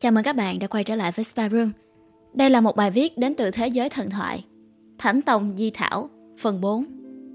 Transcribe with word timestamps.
Chào 0.00 0.12
mừng 0.12 0.24
các 0.24 0.36
bạn 0.36 0.58
đã 0.58 0.66
quay 0.66 0.84
trở 0.84 0.94
lại 0.94 1.12
với 1.12 1.24
Spy 1.24 1.42
Room. 1.50 1.72
Đây 2.34 2.50
là 2.50 2.60
một 2.60 2.76
bài 2.76 2.90
viết 2.90 3.18
đến 3.18 3.34
từ 3.34 3.50
thế 3.50 3.68
giới 3.68 3.88
thần 3.88 4.10
thoại. 4.10 4.44
Thánh 4.98 5.22
Tông 5.22 5.56
Di 5.56 5.70
Thảo, 5.70 6.10
phần 6.40 6.60
4. 6.60 6.84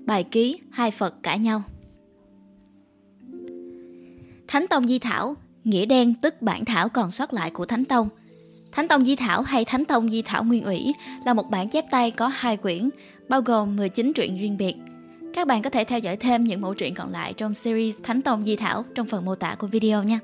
Bài 0.05 0.23
ký 0.23 0.59
hai 0.71 0.91
Phật 0.91 1.23
cãi 1.23 1.39
nhau. 1.39 1.61
Thánh 4.47 4.67
Tông 4.67 4.87
Di 4.87 4.99
Thảo, 4.99 5.35
nghĩa 5.63 5.85
đen 5.85 6.13
tức 6.21 6.41
bản 6.41 6.65
thảo 6.65 6.89
còn 6.89 7.11
sót 7.11 7.33
lại 7.33 7.51
của 7.51 7.65
Thánh 7.65 7.85
Tông. 7.85 8.09
Thánh 8.71 8.87
Tông 8.87 9.05
Di 9.05 9.15
Thảo 9.15 9.41
hay 9.41 9.65
Thánh 9.65 9.85
Tông 9.85 10.11
Di 10.11 10.21
Thảo 10.21 10.43
Nguyên 10.43 10.63
ủy 10.63 10.93
là 11.25 11.33
một 11.33 11.49
bản 11.49 11.69
chép 11.69 11.85
tay 11.91 12.11
có 12.11 12.27
hai 12.27 12.57
quyển, 12.57 12.89
bao 13.29 13.41
gồm 13.41 13.75
19 13.75 14.13
truyện 14.13 14.37
riêng 14.37 14.57
biệt. 14.57 14.75
Các 15.33 15.47
bạn 15.47 15.61
có 15.61 15.69
thể 15.69 15.83
theo 15.83 15.99
dõi 15.99 16.17
thêm 16.17 16.43
những 16.43 16.61
mẫu 16.61 16.73
truyện 16.73 16.93
còn 16.93 17.11
lại 17.11 17.33
trong 17.33 17.53
series 17.53 17.95
Thánh 18.03 18.21
Tông 18.21 18.43
Di 18.43 18.55
Thảo 18.55 18.85
trong 18.95 19.07
phần 19.07 19.25
mô 19.25 19.35
tả 19.35 19.55
của 19.59 19.67
video 19.67 20.03
nha. 20.03 20.19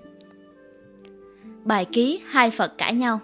Bài 1.64 1.86
ký 1.86 2.22
hai 2.30 2.52
Phật 2.52 2.78
cãi 2.78 2.94
nhau. 2.94 3.20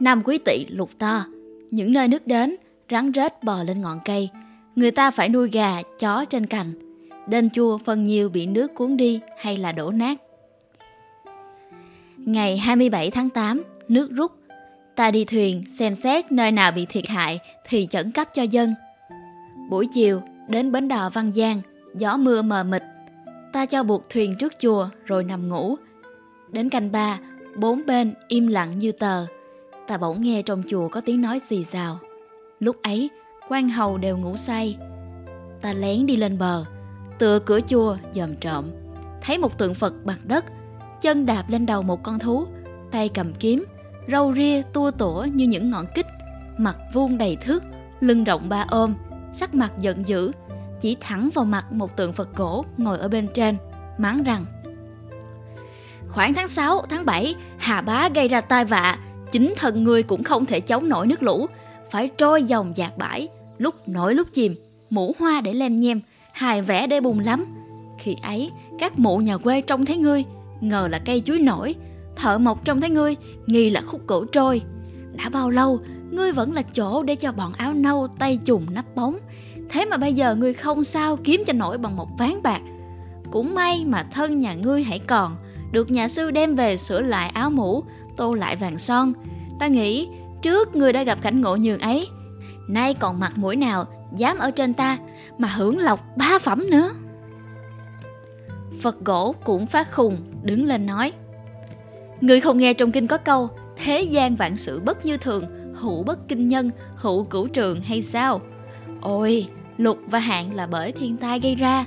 Năm 0.00 0.22
quý 0.24 0.38
tỵ 0.38 0.66
lục 0.68 0.90
to 0.98 1.24
Những 1.70 1.92
nơi 1.92 2.08
nước 2.08 2.26
đến 2.26 2.56
Rắn 2.90 3.12
rết 3.14 3.44
bò 3.44 3.62
lên 3.62 3.80
ngọn 3.80 3.98
cây 4.04 4.28
Người 4.76 4.90
ta 4.90 5.10
phải 5.10 5.28
nuôi 5.28 5.50
gà, 5.50 5.82
chó 5.98 6.24
trên 6.24 6.46
cành 6.46 6.72
đền 7.26 7.50
chua 7.50 7.78
phần 7.78 8.04
nhiều 8.04 8.28
bị 8.28 8.46
nước 8.46 8.74
cuốn 8.74 8.96
đi 8.96 9.20
hay 9.38 9.56
là 9.56 9.72
đổ 9.72 9.90
nát. 9.90 10.20
Ngày 12.16 12.56
27 12.56 13.10
tháng 13.10 13.30
8 13.30 13.62
Nước 13.88 14.10
rút. 14.10 14.32
Ta 14.94 15.10
đi 15.10 15.24
thuyền 15.24 15.62
xem 15.78 15.94
xét 15.94 16.32
nơi 16.32 16.52
nào 16.52 16.72
bị 16.72 16.86
thiệt 16.86 17.08
hại 17.08 17.38
Thì 17.68 17.86
chẩn 17.90 18.10
cấp 18.10 18.28
cho 18.34 18.42
dân. 18.42 18.74
Buổi 19.70 19.86
chiều 19.92 20.22
đến 20.48 20.72
bến 20.72 20.88
đò 20.88 21.10
Văn 21.10 21.32
Giang 21.32 21.60
Gió 21.94 22.16
mưa 22.16 22.42
mờ 22.42 22.64
mịt. 22.64 22.82
Ta 23.52 23.66
cho 23.66 23.82
buộc 23.82 24.08
thuyền 24.08 24.34
trước 24.38 24.52
chùa 24.58 24.88
rồi 25.04 25.24
nằm 25.24 25.48
ngủ. 25.48 25.76
Đến 26.52 26.68
canh 26.68 26.92
ba, 26.92 27.18
bốn 27.56 27.82
bên 27.86 28.14
im 28.28 28.46
lặng 28.46 28.78
như 28.78 28.92
tờ. 28.92 29.26
Ta 29.88 29.98
bỗng 29.98 30.22
nghe 30.22 30.42
trong 30.42 30.62
chùa 30.68 30.88
có 30.88 31.00
tiếng 31.00 31.20
nói 31.20 31.40
xì 31.48 31.64
xào. 31.64 31.98
Lúc 32.60 32.76
ấy, 32.82 33.10
quan 33.48 33.68
hầu 33.68 33.98
đều 33.98 34.16
ngủ 34.16 34.36
say. 34.36 34.76
Ta 35.60 35.72
lén 35.72 36.06
đi 36.06 36.16
lên 36.16 36.38
bờ, 36.38 36.64
tựa 37.18 37.38
cửa 37.38 37.60
chùa 37.68 37.96
dòm 38.12 38.36
trộm. 38.36 38.64
Thấy 39.20 39.38
một 39.38 39.58
tượng 39.58 39.74
Phật 39.74 39.94
bằng 40.04 40.20
đất, 40.24 40.44
chân 41.00 41.26
đạp 41.26 41.44
lên 41.48 41.66
đầu 41.66 41.82
một 41.82 42.02
con 42.02 42.18
thú, 42.18 42.46
tay 42.90 43.08
cầm 43.08 43.32
kiếm, 43.34 43.64
râu 44.08 44.34
ria 44.34 44.62
tua 44.72 44.90
tủa 44.90 45.26
như 45.32 45.46
những 45.46 45.70
ngọn 45.70 45.86
kích, 45.94 46.06
mặt 46.58 46.78
vuông 46.92 47.18
đầy 47.18 47.36
thước, 47.36 47.62
lưng 48.00 48.24
rộng 48.24 48.48
ba 48.48 48.64
ôm, 48.68 48.94
sắc 49.32 49.54
mặt 49.54 49.72
giận 49.80 50.08
dữ, 50.08 50.32
chỉ 50.80 50.96
thẳng 51.00 51.30
vào 51.34 51.44
mặt 51.44 51.72
một 51.72 51.96
tượng 51.96 52.12
Phật 52.12 52.28
cổ 52.34 52.64
ngồi 52.76 52.98
ở 52.98 53.08
bên 53.08 53.28
trên, 53.34 53.56
mắng 53.98 54.22
rằng 54.22 54.44
Khoảng 56.12 56.34
tháng 56.34 56.48
6, 56.48 56.82
tháng 56.88 57.06
7, 57.06 57.34
Hà 57.58 57.80
Bá 57.80 58.08
gây 58.14 58.28
ra 58.28 58.40
tai 58.40 58.64
vạ, 58.64 58.98
chính 59.30 59.54
thần 59.56 59.84
người 59.84 60.02
cũng 60.02 60.24
không 60.24 60.46
thể 60.46 60.60
chống 60.60 60.88
nổi 60.88 61.06
nước 61.06 61.22
lũ, 61.22 61.46
phải 61.90 62.08
trôi 62.08 62.44
dòng 62.44 62.76
dạt 62.76 62.98
bãi, 62.98 63.28
lúc 63.58 63.88
nổi 63.88 64.14
lúc 64.14 64.28
chìm, 64.32 64.54
mũ 64.90 65.14
hoa 65.18 65.40
để 65.40 65.52
lem 65.52 65.76
nhem, 65.76 66.00
hài 66.32 66.62
vẽ 66.62 66.86
để 66.86 67.00
bùng 67.00 67.20
lắm. 67.20 67.44
Khi 67.98 68.16
ấy, 68.22 68.50
các 68.78 68.98
mụ 68.98 69.18
nhà 69.18 69.36
quê 69.36 69.60
trông 69.60 69.86
thấy 69.86 69.96
ngươi, 69.96 70.24
ngờ 70.60 70.88
là 70.90 70.98
cây 70.98 71.22
chuối 71.24 71.38
nổi, 71.38 71.74
thợ 72.16 72.38
mộc 72.38 72.64
trông 72.64 72.80
thấy 72.80 72.90
ngươi, 72.90 73.16
nghi 73.46 73.70
là 73.70 73.80
khúc 73.80 74.00
cổ 74.06 74.24
trôi. 74.24 74.62
Đã 75.12 75.28
bao 75.28 75.50
lâu, 75.50 75.80
ngươi 76.10 76.32
vẫn 76.32 76.52
là 76.52 76.62
chỗ 76.62 77.02
để 77.02 77.14
cho 77.14 77.32
bọn 77.32 77.52
áo 77.52 77.72
nâu 77.72 78.08
tay 78.18 78.38
trùng 78.44 78.66
nắp 78.70 78.94
bóng. 78.94 79.18
Thế 79.70 79.84
mà 79.84 79.96
bây 79.96 80.14
giờ 80.14 80.34
ngươi 80.34 80.52
không 80.52 80.84
sao 80.84 81.16
kiếm 81.24 81.42
cho 81.46 81.52
nổi 81.52 81.78
bằng 81.78 81.96
một 81.96 82.08
ván 82.18 82.42
bạc. 82.42 82.60
Cũng 83.30 83.54
may 83.54 83.84
mà 83.84 84.02
thân 84.02 84.40
nhà 84.40 84.54
ngươi 84.54 84.82
hãy 84.82 84.98
còn, 84.98 85.36
được 85.72 85.90
nhà 85.90 86.08
sư 86.08 86.30
đem 86.30 86.54
về 86.54 86.76
sửa 86.76 87.00
lại 87.00 87.28
áo 87.28 87.50
mũ, 87.50 87.84
tô 88.16 88.34
lại 88.34 88.56
vàng 88.56 88.78
son. 88.78 89.12
Ta 89.58 89.66
nghĩ 89.66 90.08
trước 90.42 90.76
người 90.76 90.92
đã 90.92 91.02
gặp 91.02 91.18
cảnh 91.22 91.40
ngộ 91.40 91.56
nhường 91.56 91.80
ấy, 91.80 92.08
nay 92.68 92.94
còn 92.94 93.20
mặt 93.20 93.32
mũi 93.38 93.56
nào 93.56 93.84
dám 94.16 94.38
ở 94.38 94.50
trên 94.50 94.74
ta 94.74 94.98
mà 95.38 95.48
hưởng 95.48 95.78
lộc 95.78 96.16
ba 96.16 96.38
phẩm 96.38 96.70
nữa. 96.70 96.90
Phật 98.80 99.04
gỗ 99.04 99.34
cũng 99.44 99.66
phát 99.66 99.92
khùng, 99.92 100.16
đứng 100.42 100.64
lên 100.64 100.86
nói. 100.86 101.12
Người 102.20 102.40
không 102.40 102.58
nghe 102.58 102.74
trong 102.74 102.92
kinh 102.92 103.06
có 103.06 103.16
câu, 103.16 103.48
thế 103.76 104.02
gian 104.02 104.36
vạn 104.36 104.56
sự 104.56 104.80
bất 104.80 105.06
như 105.06 105.16
thường, 105.16 105.44
hữu 105.74 106.02
bất 106.02 106.28
kinh 106.28 106.48
nhân, 106.48 106.70
hữu 106.96 107.24
cửu 107.24 107.48
trường 107.48 107.80
hay 107.80 108.02
sao? 108.02 108.40
Ôi, 109.00 109.46
lục 109.78 109.98
và 110.06 110.18
hạn 110.18 110.54
là 110.54 110.66
bởi 110.66 110.92
thiên 110.92 111.16
tai 111.16 111.40
gây 111.40 111.54
ra, 111.54 111.84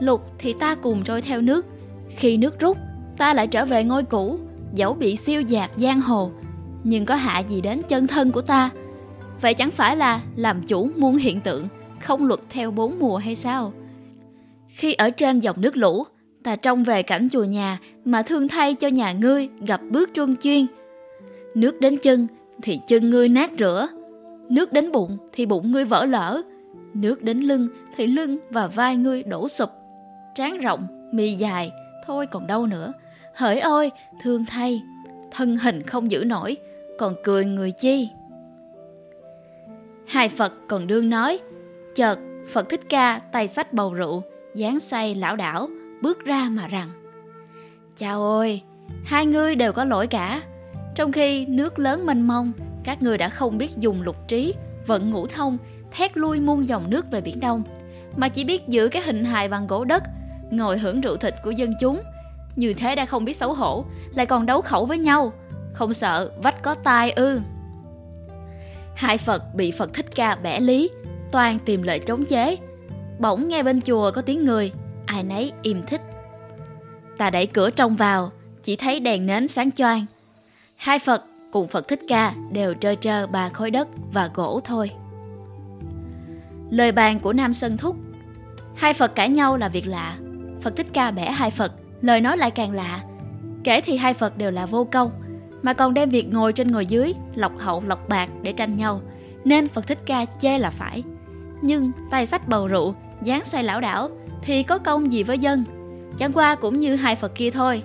lục 0.00 0.22
thì 0.38 0.52
ta 0.52 0.74
cùng 0.74 1.04
trôi 1.04 1.22
theo 1.22 1.40
nước, 1.40 1.66
khi 2.08 2.36
nước 2.36 2.60
rút 2.60 2.78
ta 3.16 3.34
lại 3.34 3.46
trở 3.46 3.66
về 3.66 3.84
ngôi 3.84 4.02
cũ, 4.02 4.38
dẫu 4.74 4.94
bị 4.94 5.16
siêu 5.16 5.42
dạt 5.42 5.70
giang 5.76 6.00
hồ, 6.00 6.30
nhưng 6.84 7.04
có 7.04 7.14
hạ 7.14 7.38
gì 7.38 7.60
đến 7.60 7.82
chân 7.88 8.06
thân 8.06 8.32
của 8.32 8.40
ta? 8.40 8.70
Vậy 9.40 9.54
chẳng 9.54 9.70
phải 9.70 9.96
là 9.96 10.20
làm 10.36 10.62
chủ 10.62 10.90
muôn 10.96 11.16
hiện 11.16 11.40
tượng, 11.40 11.68
không 12.00 12.26
luật 12.26 12.40
theo 12.50 12.70
bốn 12.70 12.98
mùa 12.98 13.16
hay 13.16 13.34
sao? 13.34 13.72
Khi 14.68 14.94
ở 14.94 15.10
trên 15.10 15.38
dòng 15.38 15.60
nước 15.60 15.76
lũ, 15.76 16.04
ta 16.44 16.56
trông 16.56 16.84
về 16.84 17.02
cảnh 17.02 17.28
chùa 17.32 17.44
nhà 17.44 17.78
mà 18.04 18.22
thương 18.22 18.48
thay 18.48 18.74
cho 18.74 18.88
nhà 18.88 19.12
ngươi 19.12 19.48
gặp 19.66 19.80
bước 19.90 20.10
truân 20.14 20.36
chuyên. 20.36 20.66
Nước 21.54 21.80
đến 21.80 21.98
chân 22.02 22.26
thì 22.62 22.80
chân 22.86 23.10
ngươi 23.10 23.28
nát 23.28 23.50
rửa, 23.58 23.88
nước 24.48 24.72
đến 24.72 24.92
bụng 24.92 25.18
thì 25.32 25.46
bụng 25.46 25.72
ngươi 25.72 25.84
vỡ 25.84 26.04
lở, 26.04 26.42
nước 26.94 27.22
đến 27.22 27.40
lưng 27.40 27.68
thì 27.96 28.06
lưng 28.06 28.38
và 28.50 28.66
vai 28.66 28.96
ngươi 28.96 29.22
đổ 29.22 29.48
sụp. 29.48 29.70
Trán 30.34 30.58
rộng 30.58 30.86
mì 31.12 31.32
dài, 31.32 31.70
thôi 32.06 32.26
còn 32.26 32.46
đâu 32.46 32.66
nữa 32.66 32.92
hỡi 33.36 33.60
ôi, 33.60 33.92
thương 34.22 34.44
thay, 34.44 34.82
thân 35.30 35.56
hình 35.56 35.82
không 35.82 36.10
giữ 36.10 36.24
nổi, 36.24 36.56
còn 36.98 37.14
cười 37.24 37.44
người 37.44 37.72
chi? 37.72 38.08
Hai 40.08 40.28
phật 40.28 40.52
còn 40.68 40.86
đương 40.86 41.10
nói, 41.10 41.38
chợt 41.94 42.18
phật 42.52 42.68
thích 42.68 42.80
ca 42.88 43.20
tay 43.32 43.48
sách 43.48 43.72
bầu 43.72 43.94
rượu 43.94 44.22
dáng 44.54 44.80
say 44.80 45.14
lão 45.14 45.36
đảo, 45.36 45.68
bước 46.02 46.24
ra 46.24 46.48
mà 46.50 46.68
rằng, 46.68 46.88
chào 47.96 48.22
ôi, 48.22 48.62
hai 49.04 49.26
ngươi 49.26 49.54
đều 49.54 49.72
có 49.72 49.84
lỗi 49.84 50.06
cả. 50.06 50.42
Trong 50.94 51.12
khi 51.12 51.46
nước 51.46 51.78
lớn 51.78 52.06
mênh 52.06 52.22
mông, 52.22 52.52
các 52.84 53.02
ngươi 53.02 53.18
đã 53.18 53.28
không 53.28 53.58
biết 53.58 53.70
dùng 53.76 54.02
lục 54.02 54.28
trí 54.28 54.54
vận 54.86 55.10
ngũ 55.10 55.26
thông, 55.26 55.58
thét 55.92 56.16
lui 56.16 56.40
muôn 56.40 56.68
dòng 56.68 56.90
nước 56.90 57.10
về 57.10 57.20
biển 57.20 57.40
đông. 57.40 57.62
Mà 58.16 58.28
chỉ 58.28 58.44
biết 58.44 58.68
giữ 58.68 58.88
cái 58.88 59.02
hình 59.02 59.24
hài 59.24 59.48
bằng 59.48 59.66
gỗ 59.66 59.84
đất, 59.84 60.02
ngồi 60.50 60.78
hưởng 60.78 61.00
rượu 61.00 61.16
thịt 61.16 61.34
của 61.44 61.50
dân 61.50 61.72
chúng 61.80 62.02
như 62.56 62.74
thế 62.74 62.94
đã 62.94 63.06
không 63.06 63.24
biết 63.24 63.36
xấu 63.36 63.52
hổ, 63.52 63.84
Lại 64.14 64.26
còn 64.26 64.46
đấu 64.46 64.62
khẩu 64.62 64.86
với 64.86 64.98
nhau. 64.98 65.32
Không 65.72 65.94
sợ, 65.94 66.30
vách 66.42 66.62
có 66.62 66.74
tai 66.74 67.10
ư. 67.10 67.40
Hai 68.94 69.18
Phật 69.18 69.54
bị 69.54 69.70
Phật 69.70 69.94
Thích 69.94 70.06
Ca 70.14 70.36
bẻ 70.36 70.60
lý, 70.60 70.90
Toàn 71.32 71.58
tìm 71.58 71.82
lời 71.82 71.98
chống 71.98 72.24
chế. 72.24 72.56
Bỗng 73.18 73.48
nghe 73.48 73.62
bên 73.62 73.80
chùa 73.80 74.10
có 74.10 74.22
tiếng 74.22 74.44
người, 74.44 74.72
Ai 75.06 75.22
nấy 75.22 75.52
im 75.62 75.82
thích. 75.82 76.00
Ta 77.18 77.30
đẩy 77.30 77.46
cửa 77.46 77.70
trong 77.70 77.96
vào, 77.96 78.32
Chỉ 78.62 78.76
thấy 78.76 79.00
đèn 79.00 79.26
nến 79.26 79.48
sáng 79.48 79.72
choang. 79.72 80.06
Hai 80.76 80.98
Phật 80.98 81.24
cùng 81.52 81.68
Phật 81.68 81.88
Thích 81.88 82.00
Ca 82.08 82.34
Đều 82.52 82.74
trơ 82.74 82.94
trơ 82.94 83.26
ba 83.26 83.48
khối 83.48 83.70
đất 83.70 83.88
và 84.12 84.30
gỗ 84.34 84.60
thôi. 84.64 84.90
Lời 86.70 86.92
bàn 86.92 87.20
của 87.20 87.32
Nam 87.32 87.54
Sơn 87.54 87.76
Thúc. 87.76 87.96
Hai 88.74 88.94
Phật 88.94 89.14
cãi 89.14 89.28
nhau 89.28 89.56
là 89.56 89.68
việc 89.68 89.86
lạ. 89.86 90.16
Phật 90.62 90.76
Thích 90.76 90.86
Ca 90.92 91.10
bẻ 91.10 91.30
hai 91.30 91.50
Phật 91.50 91.72
lời 92.00 92.20
nói 92.20 92.36
lại 92.36 92.50
càng 92.50 92.70
lạ. 92.70 93.02
Kể 93.64 93.80
thì 93.80 93.96
hai 93.96 94.14
Phật 94.14 94.38
đều 94.38 94.50
là 94.50 94.66
vô 94.66 94.84
công, 94.92 95.10
mà 95.62 95.72
còn 95.72 95.94
đem 95.94 96.10
việc 96.10 96.32
ngồi 96.32 96.52
trên 96.52 96.72
ngồi 96.72 96.86
dưới, 96.86 97.14
lọc 97.34 97.58
hậu 97.58 97.82
lọc 97.86 98.08
bạc 98.08 98.28
để 98.42 98.52
tranh 98.52 98.76
nhau, 98.76 99.00
nên 99.44 99.68
Phật 99.68 99.86
Thích 99.86 99.98
Ca 100.06 100.24
chê 100.38 100.58
là 100.58 100.70
phải. 100.70 101.02
Nhưng 101.62 101.92
tay 102.10 102.26
sách 102.26 102.48
bầu 102.48 102.68
rượu, 102.68 102.94
dáng 103.22 103.44
say 103.44 103.62
lão 103.62 103.80
đảo 103.80 104.08
thì 104.42 104.62
có 104.62 104.78
công 104.78 105.12
gì 105.12 105.22
với 105.22 105.38
dân, 105.38 105.64
chẳng 106.18 106.32
qua 106.32 106.54
cũng 106.54 106.80
như 106.80 106.96
hai 106.96 107.16
Phật 107.16 107.34
kia 107.34 107.50
thôi. 107.50 107.82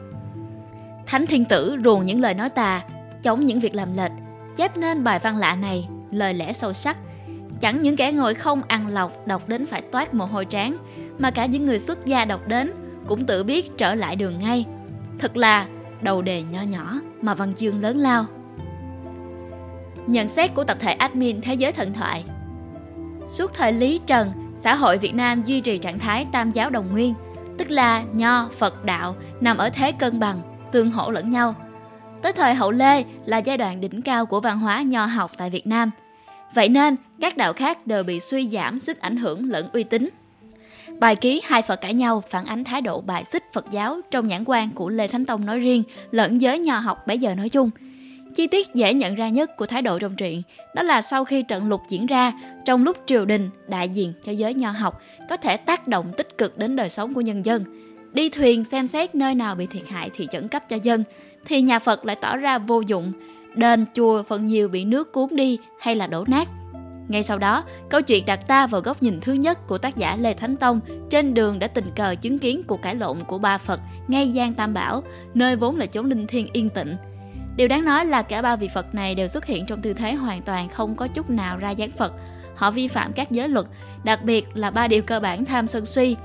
Thánh 1.06 1.28
Thiên 1.28 1.46
Tử 1.46 1.78
ruồng 1.84 2.06
những 2.06 2.22
lời 2.22 2.34
nói 2.34 2.50
tà, 2.50 2.84
chống 3.24 3.46
những 3.46 3.60
việc 3.60 3.75
làm 3.75 3.98
lệch, 3.98 4.12
chép 4.56 4.78
nên 4.78 5.04
bài 5.04 5.19
văn 5.19 5.38
lạ 5.38 5.56
này, 5.56 5.88
lời 6.12 6.34
lẽ 6.34 6.54
sâu 6.54 6.74
sắc. 6.74 6.98
Chẳng 7.60 7.81
những 7.81 7.96
kẻ 7.96 8.12
ngồi 8.12 8.34
không 8.34 8.62
ăn 8.68 8.88
lọc 8.88 9.28
đọc 9.28 9.48
đến 9.48 9.66
phải 9.66 9.81
toát 9.81 10.14
mồ 10.14 10.25
hôi 10.25 10.46
trán, 10.46 10.78
mà 11.19 11.31
cả 11.31 11.46
những 11.46 11.66
người 11.66 11.80
xuất 11.80 12.06
gia 12.06 12.25
đọc 12.25 12.48
đến 12.48 12.72
cũng 13.07 13.25
tự 13.25 13.44
biết 13.44 13.77
trở 13.77 13.95
lại 13.95 14.15
đường 14.15 14.39
ngay. 14.39 14.65
Thật 15.19 15.38
là 15.38 15.68
đầu 16.01 16.21
đề 16.21 16.42
nho 16.42 16.62
nhỏ 16.62 17.00
mà 17.21 17.33
văn 17.33 17.53
chương 17.56 17.81
lớn 17.81 17.98
lao. 17.98 18.25
Nhận 20.07 20.27
xét 20.27 20.53
của 20.53 20.63
tập 20.63 20.77
thể 20.80 20.94
admin 20.94 21.42
Thế 21.42 21.53
giới 21.53 21.71
thần 21.71 21.94
thoại 21.94 22.24
Suốt 23.31 23.53
thời 23.53 23.71
Lý 23.71 24.00
Trần, 24.06 24.31
xã 24.63 24.75
hội 24.75 24.98
Việt 24.98 25.15
Nam 25.15 25.44
duy 25.44 25.62
trì 25.62 25.77
trạng 25.77 26.00
thái 26.00 26.25
tam 26.31 26.51
giáo 26.51 26.69
đồng 26.69 26.92
nguyên, 26.92 27.13
tức 27.57 27.71
là 27.71 28.03
nho, 28.13 28.50
Phật 28.57 28.86
đạo 28.86 29.15
nằm 29.42 29.57
ở 29.57 29.69
thế 29.69 29.92
cân 29.92 30.19
bằng, 30.19 30.42
tương 30.71 30.92
hỗ 30.92 31.12
lẫn 31.12 31.30
nhau. 31.30 31.56
Tới 32.21 32.33
thời 32.33 32.54
Hậu 32.54 32.71
Lê 32.71 33.04
là 33.25 33.38
giai 33.38 33.57
đoạn 33.57 33.81
đỉnh 33.81 34.01
cao 34.01 34.25
của 34.25 34.39
văn 34.39 34.59
hóa 34.59 34.81
nho 34.81 35.06
học 35.06 35.31
tại 35.38 35.50
Việt 35.50 35.68
Nam. 35.68 35.92
Vậy 36.56 36.69
nên, 36.69 36.95
các 37.21 37.38
đạo 37.38 37.54
khác 37.54 37.88
đều 37.88 38.04
bị 38.04 38.19
suy 38.19 38.47
giảm 38.47 38.80
sức 38.80 39.00
ảnh 39.00 39.18
hưởng 39.18 39.50
lẫn 39.50 39.69
uy 39.74 39.83
tín. 39.83 40.09
Bài 41.01 41.15
ký 41.15 41.42
Hai 41.44 41.62
Phật 41.62 41.81
cãi 41.81 41.94
nhau 41.94 42.24
phản 42.30 42.45
ánh 42.45 42.63
thái 42.63 42.81
độ 42.81 43.01
bài 43.01 43.24
xích 43.31 43.44
Phật 43.53 43.65
giáo 43.71 44.00
trong 44.12 44.27
nhãn 44.27 44.44
quan 44.45 44.69
của 44.69 44.89
Lê 44.89 45.07
Thánh 45.07 45.25
Tông 45.25 45.45
nói 45.45 45.59
riêng 45.59 45.83
lẫn 46.12 46.42
giới 46.42 46.59
nho 46.59 46.80
học 46.80 47.07
bấy 47.07 47.19
giờ 47.19 47.36
nói 47.36 47.50
chung. 47.50 47.69
Chi 48.36 48.48
tiết 48.48 48.68
dễ 48.74 48.94
nhận 48.94 49.15
ra 49.15 49.30
nhất 49.30 49.57
của 49.57 49.65
thái 49.65 49.81
độ 49.81 50.00
trong 50.00 50.15
truyện 50.15 50.42
đó 50.75 50.83
là 50.83 51.01
sau 51.01 51.25
khi 51.25 51.44
trận 51.44 51.69
lục 51.69 51.81
diễn 51.89 52.06
ra, 52.06 52.33
trong 52.65 52.83
lúc 52.83 52.98
triều 53.06 53.25
đình 53.25 53.50
đại 53.68 53.89
diện 53.89 54.13
cho 54.24 54.31
giới 54.31 54.53
nho 54.53 54.71
học 54.71 55.01
có 55.30 55.38
thể 55.38 55.57
tác 55.57 55.88
động 55.88 56.12
tích 56.18 56.38
cực 56.38 56.57
đến 56.57 56.75
đời 56.75 56.89
sống 56.89 57.13
của 57.13 57.21
nhân 57.21 57.45
dân, 57.45 57.63
đi 58.13 58.30
thuyền 58.30 58.63
xem 58.71 58.88
xét 58.88 59.15
nơi 59.15 59.36
nào 59.36 59.56
bị 59.56 59.65
thiệt 59.65 59.88
hại 59.89 60.09
thì 60.15 60.27
chẩn 60.31 60.47
cấp 60.47 60.69
cho 60.69 60.77
dân, 60.83 61.04
thì 61.45 61.62
nhà 61.62 61.80
Phật 61.80 62.06
lại 62.06 62.15
tỏ 62.21 62.38
ra 62.38 62.57
vô 62.57 62.81
dụng, 62.81 63.12
đền 63.56 63.86
chùa 63.94 64.24
phần 64.24 64.47
nhiều 64.47 64.68
bị 64.68 64.86
nước 64.86 65.12
cuốn 65.12 65.27
đi 65.31 65.59
hay 65.80 65.95
là 65.95 66.07
đổ 66.07 66.25
nát. 66.27 66.47
Ngay 67.12 67.24
sau 67.24 67.38
đó, 67.38 67.63
câu 67.90 68.02
chuyện 68.02 68.25
đặt 68.25 68.48
ta 68.48 68.68
vào 68.68 68.81
góc 68.81 69.04
nhìn 69.04 69.22
thứ 69.22 69.34
nhất 69.34 69.68
của 69.68 69.78
tác 69.78 69.98
giả 69.98 70.18
Lê 70.19 70.34
Thánh 70.34 70.56
Tông 70.56 70.80
trên 71.10 71.34
đường 71.34 71.60
đã 71.60 71.68
tình 71.68 71.92
cờ 71.96 72.16
chứng 72.16 72.40
kiến 72.40 72.62
cuộc 72.68 72.81
cãi 72.81 72.96
lộn 72.96 73.19
của 73.28 73.40
ba 73.40 73.58
Phật 73.58 73.80
ngay 74.08 74.31
Giang 74.36 74.54
Tam 74.54 74.74
Bảo, 74.74 75.04
nơi 75.34 75.56
vốn 75.56 75.78
là 75.78 75.86
chốn 75.86 76.06
linh 76.06 76.28
thiêng 76.28 76.48
yên 76.54 76.69
tĩnh. 76.69 76.96
Điều 77.56 77.68
đáng 77.68 77.86
nói 77.86 78.06
là 78.06 78.22
cả 78.22 78.42
ba 78.42 78.56
vị 78.56 78.69
Phật 78.74 78.96
này 78.96 79.16
đều 79.16 79.28
xuất 79.28 79.46
hiện 79.46 79.66
trong 79.66 79.81
tư 79.81 79.94
thế 79.94 80.13
hoàn 80.13 80.42
toàn 80.42 80.69
không 80.69 80.96
có 80.96 81.08
chút 81.08 81.30
nào 81.30 81.58
ra 81.58 81.69
dáng 81.69 81.92
Phật. 81.92 82.13
Họ 82.56 82.72
vi 82.72 82.88
phạm 82.88 83.14
các 83.14 83.31
giới 83.31 83.50
luật, 83.50 83.66
đặc 84.04 84.24
biệt 84.24 84.48
là 84.54 84.72
ba 84.72 84.88
điều 84.88 85.02
cơ 85.02 85.19
bản 85.19 85.46
tham 85.46 85.68
sân 85.68 85.86
si. 85.86 86.16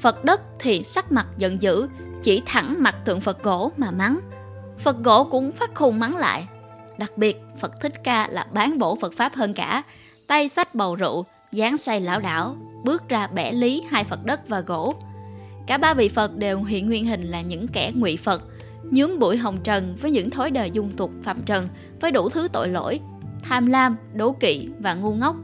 Phật 0.00 0.24
đất 0.24 0.40
thì 0.58 0.84
sắc 0.84 1.12
mặt 1.12 1.26
giận 1.38 1.62
dữ, 1.62 1.88
chỉ 2.22 2.42
thẳng 2.46 2.76
mặt 2.78 2.94
tượng 3.04 3.20
Phật 3.20 3.42
gỗ 3.42 3.72
mà 3.76 3.90
mắng. 3.90 4.20
Phật 4.78 4.96
gỗ 4.98 5.24
cũng 5.24 5.52
phát 5.52 5.74
khùng 5.74 5.98
mắng 5.98 6.16
lại. 6.16 6.46
Đặc 6.98 7.18
biệt, 7.18 7.36
Phật 7.58 7.80
Thích 7.80 8.04
Ca 8.04 8.28
là 8.28 8.46
bán 8.52 8.78
bổ 8.78 8.96
Phật 8.96 9.12
Pháp 9.16 9.34
hơn 9.34 9.54
cả. 9.54 9.82
Tay 10.26 10.48
sách 10.48 10.74
bầu 10.74 10.94
rượu, 10.94 11.24
dáng 11.52 11.76
say 11.76 12.00
lão 12.00 12.20
đảo, 12.20 12.56
bước 12.84 13.08
ra 13.08 13.26
bẻ 13.26 13.52
lý 13.52 13.82
hai 13.90 14.04
Phật 14.04 14.24
đất 14.24 14.48
và 14.48 14.60
gỗ. 14.60 14.94
Cả 15.66 15.78
ba 15.78 15.94
vị 15.94 16.08
Phật 16.08 16.36
đều 16.36 16.62
hiện 16.62 16.86
nguyên 16.86 17.06
hình 17.06 17.22
là 17.22 17.40
những 17.40 17.68
kẻ 17.68 17.92
ngụy 17.94 18.16
Phật, 18.16 18.42
nhướng 18.90 19.18
bụi 19.18 19.36
hồng 19.36 19.58
trần 19.64 19.96
với 20.00 20.10
những 20.10 20.30
thói 20.30 20.50
đời 20.50 20.70
dung 20.70 20.90
tục 20.96 21.10
phạm 21.22 21.42
trần, 21.42 21.68
với 22.00 22.10
đủ 22.10 22.28
thứ 22.28 22.48
tội 22.52 22.68
lỗi, 22.68 23.00
tham 23.42 23.66
lam, 23.66 23.96
đố 24.14 24.32
kỵ 24.32 24.68
và 24.78 24.94
ngu 24.94 25.14
ngốc. 25.14 25.36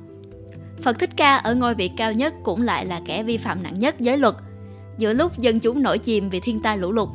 Phật 0.83 0.99
Thích 0.99 1.11
Ca 1.17 1.37
ở 1.37 1.55
ngôi 1.55 1.75
vị 1.75 1.91
cao 1.97 2.13
nhất 2.13 2.35
cũng 2.45 2.63
lại 2.63 2.87
là 2.87 3.01
kẻ 3.05 3.23
vi 3.23 3.37
phạm 3.37 3.63
nặng 3.63 3.79
nhất 3.79 4.01
giới 4.01 4.19
luật. 4.19 4.35
Giữa 4.99 5.13
lúc 5.13 5.39
dân 5.39 5.61
chúng 5.61 5.83
nổi 5.83 5.99
chìm 5.99 6.31
vì 6.31 6.41
thiên 6.41 6.63
tai 6.63 6.79
lũ 6.79 6.93
lụt, 6.93 7.09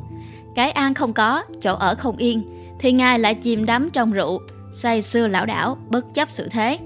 cái 0.54 0.70
an 0.70 0.94
không 0.94 1.12
có, 1.12 1.42
chỗ 1.60 1.74
ở 1.74 1.94
không 1.94 2.16
yên, 2.16 2.57
thì 2.78 2.92
Ngài 2.92 3.18
lại 3.18 3.34
chìm 3.34 3.66
đắm 3.66 3.90
trong 3.92 4.12
rượu, 4.12 4.40
say 4.72 5.02
sưa 5.02 5.26
lão 5.26 5.46
đảo, 5.46 5.78
bất 5.90 6.14
chấp 6.14 6.30
sự 6.30 6.48
thế. 6.50 6.78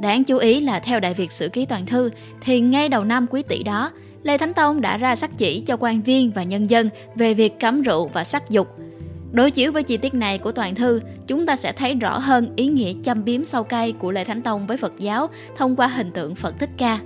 Đáng 0.00 0.24
chú 0.24 0.36
ý 0.36 0.60
là 0.60 0.80
theo 0.80 1.00
Đại 1.00 1.14
Việt 1.14 1.32
Sử 1.32 1.48
Ký 1.48 1.66
Toàn 1.66 1.86
Thư, 1.86 2.10
thì 2.40 2.60
ngay 2.60 2.88
đầu 2.88 3.04
năm 3.04 3.26
quý 3.30 3.42
tỷ 3.42 3.62
đó, 3.62 3.90
Lê 4.22 4.38
Thánh 4.38 4.54
Tông 4.54 4.80
đã 4.80 4.96
ra 4.96 5.16
sắc 5.16 5.30
chỉ 5.38 5.60
cho 5.60 5.76
quan 5.80 6.02
viên 6.02 6.30
và 6.30 6.42
nhân 6.42 6.70
dân 6.70 6.88
về 7.14 7.34
việc 7.34 7.60
cấm 7.60 7.82
rượu 7.82 8.06
và 8.06 8.24
sắc 8.24 8.50
dục. 8.50 8.68
Đối 9.32 9.50
chiếu 9.50 9.72
với 9.72 9.82
chi 9.82 9.96
tiết 9.96 10.14
này 10.14 10.38
của 10.38 10.52
toàn 10.52 10.74
thư, 10.74 11.00
chúng 11.26 11.46
ta 11.46 11.56
sẽ 11.56 11.72
thấy 11.72 11.94
rõ 11.94 12.18
hơn 12.18 12.52
ý 12.56 12.66
nghĩa 12.66 12.92
châm 13.02 13.24
biếm 13.24 13.44
sâu 13.44 13.62
cay 13.62 13.92
của 13.92 14.10
Lê 14.10 14.24
Thánh 14.24 14.42
Tông 14.42 14.66
với 14.66 14.76
Phật 14.76 14.92
giáo 14.98 15.28
thông 15.56 15.76
qua 15.76 15.86
hình 15.86 16.10
tượng 16.12 16.34
Phật 16.34 16.58
Thích 16.58 16.70
Ca. 16.76 16.98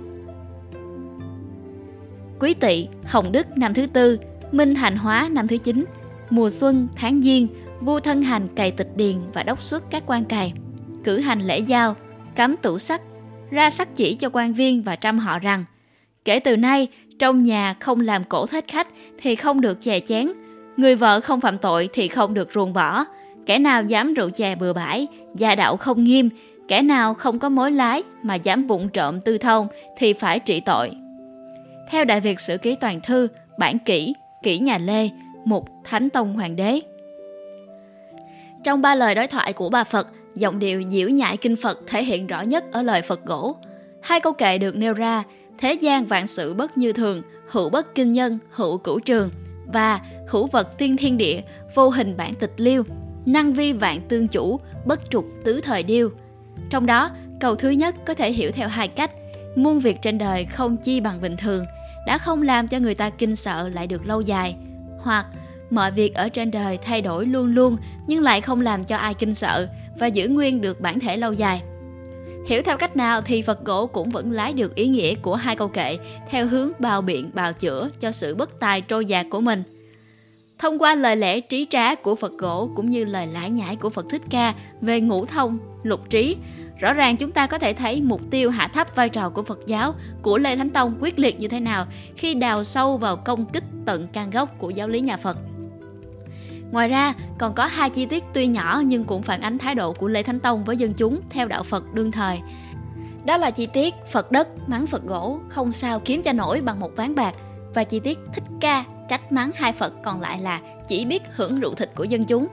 Quý 2.39 2.53
Tỵ, 2.53 2.87
Hồng 3.05 3.31
Đức 3.31 3.57
năm 3.57 3.73
thứ 3.73 3.87
tư, 3.87 4.17
Minh 4.51 4.75
Hành 4.75 4.95
Hóa 4.95 5.29
năm 5.31 5.47
thứ 5.47 5.57
chín, 5.57 5.85
mùa 6.29 6.49
xuân, 6.49 6.87
tháng 6.95 7.21
giêng, 7.21 7.47
vua 7.81 7.99
thân 7.99 8.21
hành 8.21 8.47
cày 8.55 8.71
tịch 8.71 8.89
điền 8.95 9.15
và 9.33 9.43
đốc 9.43 9.61
xuất 9.61 9.83
các 9.91 10.03
quan 10.05 10.25
cày, 10.25 10.53
cử 11.03 11.19
hành 11.19 11.41
lễ 11.41 11.59
giao, 11.59 11.95
cấm 12.35 12.57
tủ 12.57 12.79
sắc, 12.79 13.01
ra 13.51 13.69
sắc 13.69 13.95
chỉ 13.95 14.15
cho 14.15 14.29
quan 14.33 14.53
viên 14.53 14.83
và 14.83 14.95
trăm 14.95 15.19
họ 15.19 15.39
rằng 15.39 15.65
kể 16.25 16.39
từ 16.39 16.57
nay 16.57 16.87
trong 17.19 17.43
nhà 17.43 17.75
không 17.79 17.99
làm 17.99 18.23
cổ 18.23 18.45
thết 18.45 18.67
khách 18.67 18.87
thì 19.17 19.35
không 19.35 19.61
được 19.61 19.81
chè 19.81 19.99
chén, 19.99 20.31
người 20.77 20.95
vợ 20.95 21.19
không 21.19 21.41
phạm 21.41 21.57
tội 21.57 21.89
thì 21.93 22.07
không 22.07 22.33
được 22.33 22.49
ruồng 22.53 22.73
bỏ, 22.73 23.05
kẻ 23.45 23.59
nào 23.59 23.83
dám 23.83 24.13
rượu 24.13 24.29
chè 24.29 24.55
bừa 24.55 24.73
bãi, 24.73 25.07
gia 25.35 25.55
đạo 25.55 25.77
không 25.77 26.03
nghiêm, 26.03 26.29
kẻ 26.67 26.81
nào 26.81 27.13
không 27.13 27.39
có 27.39 27.49
mối 27.49 27.71
lái 27.71 28.03
mà 28.23 28.35
dám 28.35 28.67
vụng 28.67 28.89
trộm 28.89 29.21
tư 29.21 29.37
thông 29.37 29.67
thì 29.97 30.13
phải 30.13 30.39
trị 30.39 30.59
tội. 30.65 30.91
Theo 31.89 32.05
Đại 32.05 32.21
Việt 32.21 32.39
Sử 32.39 32.57
Ký 32.57 32.75
Toàn 32.75 33.01
Thư, 33.01 33.27
bản 33.59 33.79
kỷ, 33.79 34.13
kỷ 34.43 34.59
nhà 34.59 34.77
Lê, 34.77 35.09
mục 35.45 35.69
Thánh 35.83 36.09
Tông 36.09 36.33
Hoàng 36.33 36.55
đế. 36.55 36.79
Trong 38.65 38.81
ba 38.81 38.95
lời 38.95 39.15
đối 39.15 39.27
thoại 39.27 39.53
của 39.53 39.69
bà 39.69 39.83
Phật, 39.83 40.07
giọng 40.35 40.59
điệu 40.59 40.83
diễu 40.89 41.09
nhại 41.09 41.37
kinh 41.37 41.55
Phật 41.55 41.79
thể 41.87 42.03
hiện 42.03 42.27
rõ 42.27 42.41
nhất 42.41 42.63
ở 42.71 42.81
lời 42.81 43.01
Phật 43.01 43.25
gỗ. 43.25 43.55
Hai 44.01 44.19
câu 44.19 44.33
kệ 44.33 44.57
được 44.57 44.75
nêu 44.75 44.93
ra 44.93 45.23
thế 45.57 45.73
gian 45.73 46.05
vạn 46.05 46.27
sự 46.27 46.53
bất 46.53 46.77
như 46.77 46.93
thường, 46.93 47.21
hữu 47.49 47.69
bất 47.69 47.95
kinh 47.95 48.11
nhân, 48.11 48.39
hữu 48.51 48.77
cửu 48.77 48.99
trường 48.99 49.29
và 49.73 49.99
hữu 50.27 50.47
vật 50.47 50.77
tiên 50.77 50.97
thiên 50.97 51.17
địa, 51.17 51.41
vô 51.75 51.89
hình 51.89 52.17
bản 52.17 52.35
tịch 52.35 52.53
liêu, 52.57 52.83
năng 53.25 53.53
vi 53.53 53.73
vạn 53.73 54.01
tương 54.09 54.27
chủ, 54.27 54.59
bất 54.85 55.09
trục 55.09 55.25
tứ 55.43 55.61
thời 55.63 55.83
điêu. 55.83 56.09
Trong 56.69 56.85
đó, 56.85 57.09
câu 57.39 57.55
thứ 57.55 57.69
nhất 57.69 57.95
có 58.05 58.13
thể 58.13 58.31
hiểu 58.31 58.51
theo 58.51 58.67
hai 58.67 58.87
cách. 58.87 59.11
Muôn 59.55 59.79
việc 59.79 60.01
trên 60.01 60.17
đời 60.17 60.45
không 60.45 60.77
chi 60.77 60.99
bằng 60.99 61.21
bình 61.21 61.37
thường, 61.37 61.65
đã 62.07 62.17
không 62.17 62.41
làm 62.41 62.67
cho 62.67 62.79
người 62.79 62.95
ta 62.95 63.09
kinh 63.09 63.35
sợ 63.35 63.69
lại 63.69 63.87
được 63.87 64.07
lâu 64.07 64.21
dài. 64.21 64.55
Hoặc 64.99 65.25
mọi 65.69 65.91
việc 65.91 66.15
ở 66.15 66.29
trên 66.29 66.51
đời 66.51 66.77
thay 66.77 67.01
đổi 67.01 67.25
luôn 67.25 67.55
luôn 67.55 67.77
nhưng 68.07 68.23
lại 68.23 68.41
không 68.41 68.61
làm 68.61 68.83
cho 68.83 68.97
ai 68.97 69.13
kinh 69.13 69.33
sợ 69.33 69.67
và 69.99 70.07
giữ 70.07 70.27
nguyên 70.27 70.61
được 70.61 70.81
bản 70.81 70.99
thể 70.99 71.17
lâu 71.17 71.33
dài. 71.33 71.61
Hiểu 72.47 72.61
theo 72.61 72.77
cách 72.77 72.97
nào 72.97 73.21
thì 73.21 73.41
Phật 73.41 73.65
gỗ 73.65 73.87
cũng 73.87 74.11
vẫn 74.11 74.31
lái 74.31 74.53
được 74.53 74.75
ý 74.75 74.87
nghĩa 74.87 75.15
của 75.15 75.35
hai 75.35 75.55
câu 75.55 75.67
kệ 75.67 75.97
theo 76.29 76.47
hướng 76.47 76.71
bào 76.79 77.01
biện 77.01 77.31
bào 77.33 77.53
chữa 77.53 77.89
cho 77.99 78.11
sự 78.11 78.35
bất 78.35 78.59
tài 78.59 78.81
trôi 78.81 79.05
dạt 79.05 79.25
của 79.29 79.41
mình. 79.41 79.63
Thông 80.59 80.79
qua 80.79 80.95
lời 80.95 81.15
lẽ 81.15 81.39
trí 81.39 81.65
trá 81.69 81.95
của 81.95 82.15
Phật 82.15 82.31
gỗ 82.37 82.69
cũng 82.75 82.89
như 82.89 83.05
lời 83.05 83.27
lãi 83.27 83.49
nhãi 83.49 83.75
của 83.75 83.89
Phật 83.89 84.05
Thích 84.09 84.21
Ca 84.29 84.53
về 84.81 85.01
ngũ 85.01 85.25
thông, 85.25 85.57
lục 85.83 86.09
trí, 86.09 86.37
rõ 86.79 86.93
ràng 86.93 87.17
chúng 87.17 87.31
ta 87.31 87.47
có 87.47 87.59
thể 87.59 87.73
thấy 87.73 88.01
mục 88.01 88.21
tiêu 88.31 88.49
hạ 88.49 88.67
thấp 88.67 88.95
vai 88.95 89.09
trò 89.09 89.29
của 89.29 89.43
Phật 89.43 89.59
giáo 89.67 89.93
của 90.21 90.37
Lê 90.37 90.55
Thánh 90.55 90.69
Tông 90.69 90.97
quyết 90.99 91.19
liệt 91.19 91.39
như 91.39 91.47
thế 91.47 91.59
nào 91.59 91.85
khi 92.15 92.33
đào 92.33 92.63
sâu 92.63 92.97
vào 92.97 93.15
công 93.17 93.45
kích 93.45 93.63
tận 93.85 94.07
can 94.07 94.29
gốc 94.29 94.49
của 94.57 94.69
giáo 94.69 94.87
lý 94.87 95.01
nhà 95.01 95.17
Phật. 95.17 95.37
Ngoài 96.71 96.87
ra, 96.87 97.13
còn 97.37 97.53
có 97.53 97.65
hai 97.65 97.89
chi 97.89 98.05
tiết 98.05 98.23
tuy 98.33 98.47
nhỏ 98.47 98.81
nhưng 98.85 99.03
cũng 99.03 99.23
phản 99.23 99.41
ánh 99.41 99.57
thái 99.57 99.75
độ 99.75 99.93
của 99.93 100.07
Lê 100.07 100.23
Thánh 100.23 100.39
Tông 100.39 100.63
với 100.63 100.77
dân 100.77 100.93
chúng 100.93 101.21
theo 101.29 101.47
đạo 101.47 101.63
Phật 101.63 101.93
đương 101.93 102.11
thời. 102.11 102.39
Đó 103.25 103.37
là 103.37 103.51
chi 103.51 103.65
tiết 103.65 103.93
Phật 104.11 104.31
đất 104.31 104.69
mắng 104.69 104.87
Phật 104.87 105.03
gỗ 105.03 105.39
không 105.49 105.71
sao 105.71 105.99
kiếm 105.99 106.21
cho 106.23 106.33
nổi 106.33 106.61
bằng 106.61 106.79
một 106.79 106.91
ván 106.95 107.15
bạc 107.15 107.35
và 107.73 107.83
chi 107.83 107.99
tiết 107.99 108.19
thích 108.33 108.43
ca 108.61 108.83
trách 109.09 109.31
mắng 109.31 109.51
hai 109.55 109.73
Phật 109.73 109.93
còn 110.03 110.21
lại 110.21 110.41
là 110.41 110.59
chỉ 110.87 111.05
biết 111.05 111.23
hưởng 111.35 111.59
rượu 111.59 111.73
thịt 111.73 111.91
của 111.95 112.03
dân 112.03 112.23
chúng. 112.23 112.47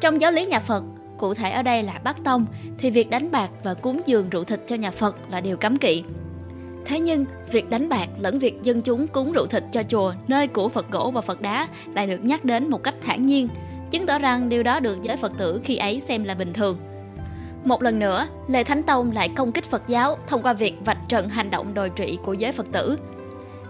Trong 0.00 0.20
giáo 0.20 0.32
lý 0.32 0.46
nhà 0.46 0.60
Phật, 0.60 0.84
cụ 1.18 1.34
thể 1.34 1.50
ở 1.50 1.62
đây 1.62 1.82
là 1.82 2.00
Bắc 2.04 2.24
Tông, 2.24 2.46
thì 2.78 2.90
việc 2.90 3.10
đánh 3.10 3.30
bạc 3.30 3.50
và 3.64 3.74
cúng 3.74 4.00
dường 4.06 4.30
rượu 4.30 4.44
thịt 4.44 4.60
cho 4.66 4.76
nhà 4.76 4.90
Phật 4.90 5.16
là 5.30 5.40
điều 5.40 5.56
cấm 5.56 5.78
kỵ. 5.78 6.04
Thế 6.84 7.00
nhưng, 7.00 7.24
việc 7.52 7.70
đánh 7.70 7.88
bạc 7.88 8.08
lẫn 8.20 8.38
việc 8.38 8.62
dân 8.62 8.82
chúng 8.82 9.06
cúng 9.06 9.32
rượu 9.32 9.46
thịt 9.46 9.64
cho 9.72 9.82
chùa 9.82 10.14
nơi 10.28 10.46
của 10.46 10.68
Phật 10.68 10.90
gỗ 10.90 11.10
và 11.14 11.20
Phật 11.20 11.40
đá 11.40 11.68
lại 11.94 12.06
được 12.06 12.24
nhắc 12.24 12.44
đến 12.44 12.70
một 12.70 12.82
cách 12.82 12.94
thản 13.02 13.26
nhiên, 13.26 13.48
chứng 13.90 14.06
tỏ 14.06 14.18
rằng 14.18 14.48
điều 14.48 14.62
đó 14.62 14.80
được 14.80 15.02
giới 15.02 15.16
Phật 15.16 15.32
tử 15.38 15.60
khi 15.64 15.76
ấy 15.76 16.02
xem 16.08 16.24
là 16.24 16.34
bình 16.34 16.52
thường. 16.52 16.78
Một 17.64 17.82
lần 17.82 17.98
nữa, 17.98 18.26
Lê 18.48 18.64
Thánh 18.64 18.82
Tông 18.82 19.12
lại 19.12 19.28
công 19.28 19.52
kích 19.52 19.64
Phật 19.64 19.82
giáo 19.86 20.16
thông 20.26 20.42
qua 20.42 20.52
việc 20.52 20.74
vạch 20.84 20.98
trần 21.08 21.28
hành 21.28 21.50
động 21.50 21.74
đồi 21.74 21.90
trị 21.90 22.18
của 22.24 22.32
giới 22.32 22.52
Phật 22.52 22.66
tử. 22.72 22.98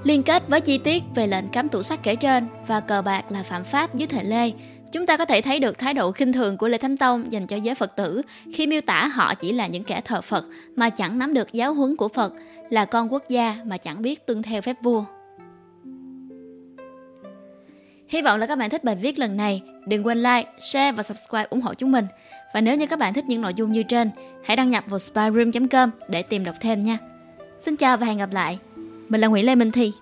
Liên 0.04 0.22
kết 0.22 0.48
với 0.48 0.60
chi 0.60 0.78
tiết 0.78 1.02
về 1.14 1.26
lệnh 1.26 1.48
cấm 1.48 1.68
tủ 1.68 1.82
sắc 1.82 2.02
kể 2.02 2.16
trên 2.16 2.46
và 2.66 2.80
cờ 2.80 3.02
bạc 3.02 3.32
là 3.32 3.42
phạm 3.42 3.64
pháp 3.64 3.94
dưới 3.94 4.06
thời 4.06 4.24
Lê, 4.24 4.50
chúng 4.92 5.06
ta 5.06 5.16
có 5.16 5.24
thể 5.24 5.40
thấy 5.40 5.58
được 5.58 5.78
thái 5.78 5.94
độ 5.94 6.12
khinh 6.12 6.32
thường 6.32 6.56
của 6.56 6.68
Lê 6.68 6.78
Thánh 6.78 6.96
Tông 6.96 7.32
dành 7.32 7.46
cho 7.46 7.56
giới 7.56 7.74
Phật 7.74 7.96
tử 7.96 8.22
khi 8.54 8.66
miêu 8.66 8.80
tả 8.80 9.06
họ 9.06 9.34
chỉ 9.34 9.52
là 9.52 9.66
những 9.66 9.84
kẻ 9.84 10.00
thờ 10.04 10.20
Phật 10.20 10.44
mà 10.76 10.90
chẳng 10.90 11.18
nắm 11.18 11.34
được 11.34 11.52
giáo 11.52 11.74
huấn 11.74 11.96
của 11.96 12.08
Phật 12.08 12.32
là 12.70 12.84
con 12.84 13.12
quốc 13.12 13.28
gia 13.28 13.56
mà 13.64 13.76
chẳng 13.76 14.02
biết 14.02 14.26
tuân 14.26 14.42
theo 14.42 14.62
phép 14.62 14.76
vua. 14.82 15.04
Hy 18.08 18.22
vọng 18.22 18.40
là 18.40 18.46
các 18.46 18.58
bạn 18.58 18.70
thích 18.70 18.84
bài 18.84 18.96
viết 18.96 19.18
lần 19.18 19.36
này. 19.36 19.62
Đừng 19.86 20.06
quên 20.06 20.18
like, 20.18 20.52
share 20.58 20.92
và 20.92 21.02
subscribe 21.02 21.46
ủng 21.50 21.60
hộ 21.60 21.74
chúng 21.74 21.92
mình. 21.92 22.06
Và 22.54 22.60
nếu 22.60 22.76
như 22.76 22.86
các 22.86 22.98
bạn 22.98 23.14
thích 23.14 23.24
những 23.24 23.40
nội 23.40 23.54
dung 23.54 23.72
như 23.72 23.82
trên, 23.82 24.10
hãy 24.44 24.56
đăng 24.56 24.70
nhập 24.70 24.84
vào 24.86 24.98
spyroom.com 24.98 25.90
để 26.08 26.22
tìm 26.22 26.44
đọc 26.44 26.54
thêm 26.60 26.80
nha. 26.80 26.98
Xin 27.60 27.76
chào 27.76 27.96
và 27.96 28.06
hẹn 28.06 28.18
gặp 28.18 28.32
lại. 28.32 28.58
Mình 29.08 29.20
là 29.20 29.28
Nguyễn 29.28 29.46
Lê 29.46 29.54
Minh 29.54 29.72
Thi. 29.72 29.92